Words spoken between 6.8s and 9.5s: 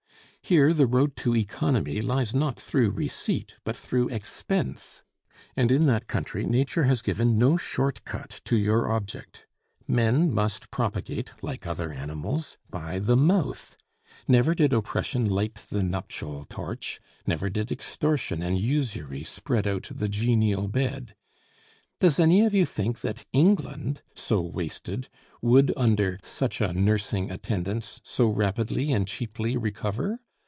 has given no short cut to your object.